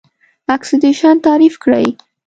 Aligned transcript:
اکسیدیشن 0.55 1.15
تعریف 1.25 1.55
کړئ. 1.63 1.87